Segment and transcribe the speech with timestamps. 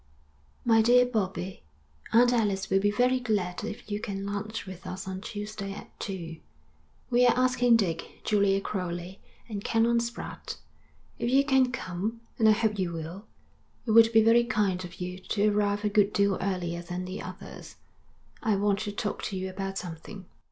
[0.65, 1.61] My Dear Bobbie:
[2.11, 5.99] _Aunt Alice will be very glad if you can lunch with us on Tuesday at
[5.99, 6.37] two.
[7.11, 10.55] We are asking Dick, Julia Crowley, and Canon Spratte.
[11.19, 13.27] If you can come, and I hope you will,
[13.85, 17.21] it would be very kind of you to arrive a good deal earlier than the
[17.21, 17.75] others;
[18.41, 20.25] I want to talk to you about something.